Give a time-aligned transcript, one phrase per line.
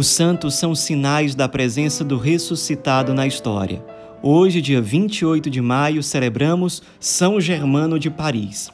[0.00, 3.84] Os santos são sinais da presença do ressuscitado na história.
[4.22, 8.70] Hoje, dia 28 de maio, celebramos São Germano de Paris.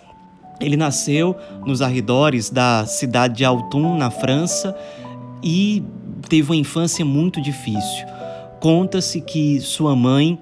[0.60, 1.34] Ele nasceu
[1.66, 4.76] nos arredores da cidade de Autun, na França,
[5.42, 5.82] e
[6.28, 8.06] teve uma infância muito difícil.
[8.60, 10.38] Conta-se que sua mãe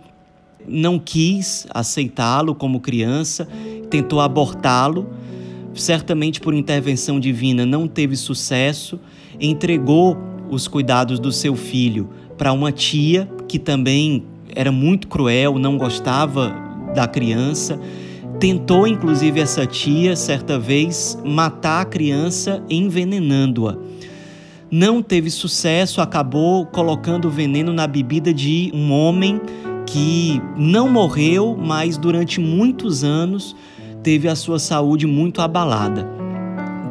[0.69, 3.49] não quis aceitá-lo como criança,
[3.89, 5.09] tentou abortá-lo,
[5.75, 9.01] certamente por intervenção divina não teve sucesso,
[9.41, 15.77] entregou os cuidados do seu filho para uma tia que também era muito cruel, não
[15.77, 16.55] gostava
[16.95, 17.79] da criança.
[18.39, 23.77] Tentou, inclusive, essa tia, certa vez, matar a criança envenenando-a.
[24.71, 29.41] Não teve sucesso, acabou colocando o veneno na bebida de um homem
[29.87, 33.55] que não morreu, mas durante muitos anos
[34.03, 36.24] teve a sua saúde muito abalada.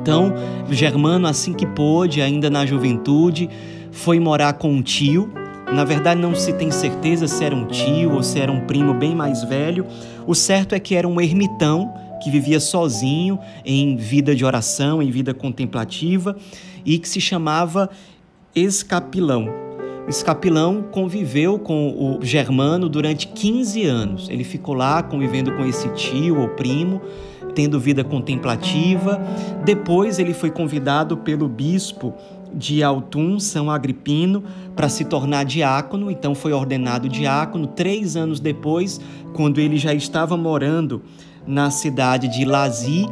[0.04, 0.34] Então,
[0.70, 3.50] Germano, assim que pôde, ainda na juventude,
[3.90, 5.32] foi morar com um tio.
[5.74, 8.94] Na verdade, não se tem certeza se era um tio ou se era um primo
[8.94, 9.86] bem mais velho.
[10.28, 15.10] O certo é que era um ermitão que vivia sozinho em vida de oração, em
[15.10, 16.36] vida contemplativa
[16.86, 17.90] e que se chamava
[18.54, 19.48] Escapilão.
[20.10, 24.30] Escapilão conviveu com o Germano durante 15 anos.
[24.30, 27.02] Ele ficou lá convivendo com esse tio ou primo
[27.56, 29.22] tendo vida contemplativa.
[29.64, 32.14] Depois ele foi convidado pelo bispo
[32.54, 34.44] de Altum, São Agripino,
[34.76, 37.68] para se tornar diácono, então foi ordenado diácono.
[37.68, 39.02] Três anos depois,
[39.34, 41.02] quando ele já estava morando
[41.46, 43.08] na cidade de Lazi,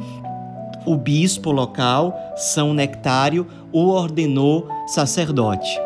[0.86, 5.80] o bispo local, São Nectário, o ordenou sacerdote.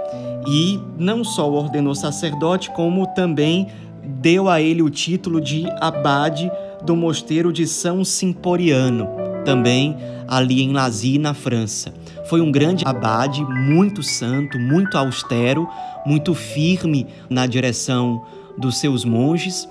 [0.47, 3.67] E não só o ordenou sacerdote, como também
[4.03, 6.51] deu a ele o título de abade
[6.85, 9.07] do mosteiro de São Simporiano,
[9.43, 9.97] também
[10.27, 11.93] ali em Lazy, na França.
[12.29, 15.67] Foi um grande abade, muito santo, muito austero,
[16.05, 18.23] muito firme na direção
[18.57, 19.67] dos seus monges.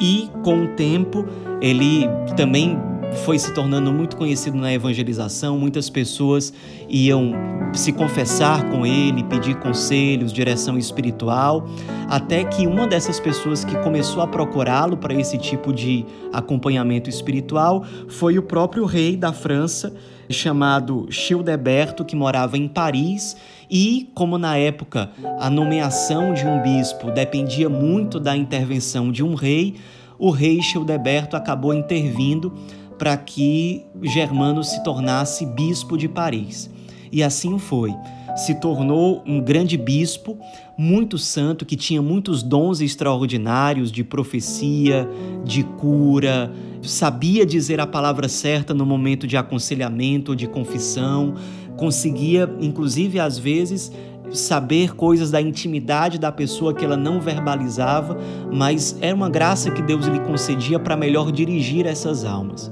[0.00, 1.26] E com o tempo,
[1.60, 2.06] ele
[2.36, 2.78] também
[3.24, 6.52] foi se tornando muito conhecido na evangelização, muitas pessoas
[6.88, 7.32] iam
[7.72, 11.66] se confessar com ele, pedir conselhos, direção espiritual,
[12.08, 17.84] até que uma dessas pessoas que começou a procurá-lo para esse tipo de acompanhamento espiritual
[18.08, 19.94] foi o próprio rei da França,
[20.30, 23.36] chamado Childeberto, que morava em Paris,
[23.70, 29.34] e como na época a nomeação de um bispo dependia muito da intervenção de um
[29.34, 29.76] rei,
[30.18, 32.52] o rei Childeberto acabou intervindo
[33.02, 36.70] para que Germano se tornasse bispo de Paris.
[37.10, 37.92] E assim foi.
[38.36, 40.38] Se tornou um grande bispo,
[40.78, 45.08] muito santo, que tinha muitos dons extraordinários de profecia,
[45.44, 51.34] de cura, sabia dizer a palavra certa no momento de aconselhamento, de confissão,
[51.76, 53.90] conseguia, inclusive às vezes,
[54.32, 58.18] saber coisas da intimidade da pessoa que ela não verbalizava,
[58.52, 62.70] mas era uma graça que Deus lhe concedia para melhor dirigir essas almas.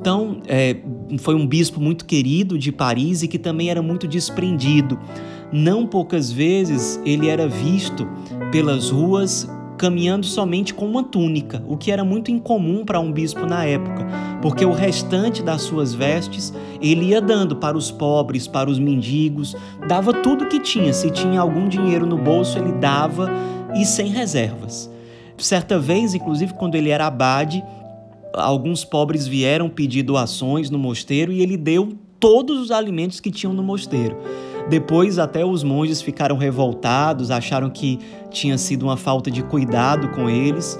[0.00, 0.76] Então, é,
[1.18, 4.98] foi um bispo muito querido de Paris e que também era muito desprendido.
[5.52, 8.08] Não poucas vezes ele era visto
[8.50, 9.48] pelas ruas
[9.82, 14.06] caminhando somente com uma túnica, o que era muito incomum para um bispo na época,
[14.40, 19.56] porque o restante das suas vestes ele ia dando para os pobres, para os mendigos,
[19.88, 20.92] dava tudo que tinha.
[20.92, 23.28] Se tinha algum dinheiro no bolso, ele dava
[23.74, 24.88] e sem reservas.
[25.36, 27.60] Certa vez, inclusive, quando ele era abade,
[28.34, 33.52] alguns pobres vieram pedir doações no mosteiro e ele deu todos os alimentos que tinham
[33.52, 34.16] no mosteiro.
[34.68, 37.98] Depois, até os monges ficaram revoltados, acharam que
[38.30, 40.78] tinha sido uma falta de cuidado com eles.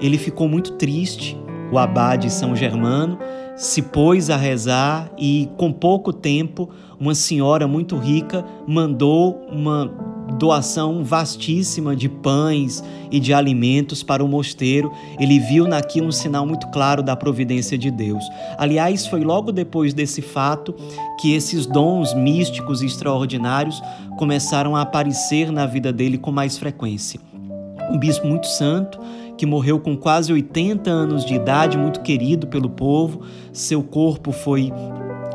[0.00, 1.36] Ele ficou muito triste,
[1.70, 3.18] o abade São Germano,
[3.56, 11.04] se pôs a rezar e, com pouco tempo, uma senhora muito rica mandou uma doação
[11.04, 14.90] vastíssima de pães e de alimentos para o mosteiro.
[15.18, 18.24] Ele viu naquilo um sinal muito claro da providência de Deus.
[18.58, 20.74] Aliás, foi logo depois desse fato
[21.20, 23.82] que esses dons místicos extraordinários
[24.18, 27.20] começaram a aparecer na vida dele com mais frequência.
[27.90, 28.98] Um bispo muito santo,
[29.36, 33.22] que morreu com quase 80 anos de idade, muito querido pelo povo.
[33.52, 34.72] Seu corpo foi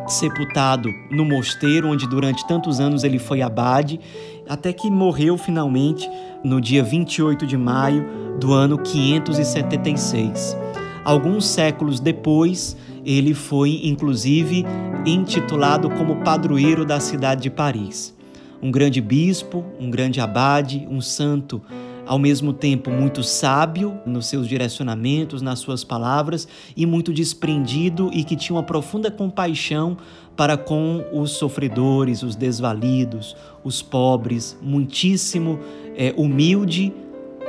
[0.08, 4.00] sepultado no mosteiro onde durante tantos anos ele foi abade,
[4.48, 6.10] até que morreu finalmente
[6.44, 8.06] no dia 28 de maio
[8.40, 10.58] do ano 576.
[11.04, 12.76] Alguns séculos depois,
[13.06, 14.66] ele foi inclusive
[15.06, 18.16] intitulado como padroeiro da cidade de Paris.
[18.62, 21.62] Um grande bispo, um grande abade, um santo
[22.08, 28.24] ao mesmo tempo muito sábio nos seus direcionamentos, nas suas palavras, e muito desprendido e
[28.24, 29.98] que tinha uma profunda compaixão
[30.36, 35.60] para com os sofredores, os desvalidos, os pobres, muitíssimo
[35.96, 36.94] é, humilde,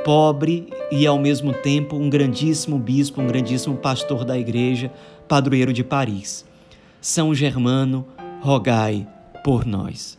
[0.05, 4.91] pobre e ao mesmo tempo um grandíssimo bispo, um grandíssimo pastor da igreja,
[5.29, 6.47] padroeiro de Paris.
[7.01, 8.07] São Germano,
[8.41, 9.07] rogai
[9.45, 10.19] por nós.